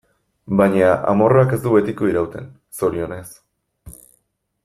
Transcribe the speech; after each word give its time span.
Baina 0.61 0.87
amorruak 1.11 1.53
ez 1.57 1.59
du 1.65 1.75
betiko 1.75 2.09
irauten, 2.13 2.49
zorionez. 2.79 3.31